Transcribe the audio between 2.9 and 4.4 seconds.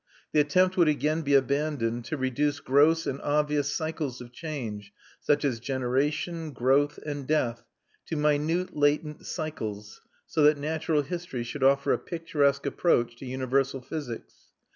and obvious cycles of